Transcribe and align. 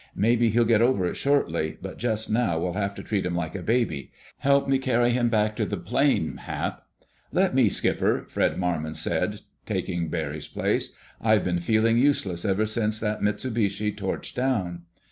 Maybe 0.15 0.49
he'll 0.49 0.65
get 0.65 0.81
over 0.81 1.05
it 1.05 1.13
shortly, 1.15 1.77
but 1.79 1.99
just 1.99 2.27
now 2.27 2.57
we'll 2.57 2.73
have 2.73 2.95
to 2.95 3.03
treat 3.03 3.23
him 3.23 3.35
like 3.35 3.53
a 3.53 3.61
baby. 3.61 4.11
Help 4.39 4.67
me 4.67 4.79
carry 4.79 5.11
him 5.11 5.29
back 5.29 5.55
to 5.57 5.65
the 5.67 5.77
plane, 5.77 6.37
Hap." 6.37 6.81
"Let 7.31 7.53
me, 7.53 7.69
Skipper!" 7.69 8.25
Fred 8.27 8.57
Marmon 8.57 8.95
said, 8.95 9.41
taking 9.67 10.09
Barry's 10.09 10.47
place. 10.47 10.91
"I've 11.21 11.43
been 11.43 11.59
feeling 11.59 11.99
useless 11.99 12.45
ever 12.45 12.65
since 12.65 12.99
that 12.99 13.21
Mitsubishi 13.21 13.91
torched 13.95 14.33
down." 14.33 14.85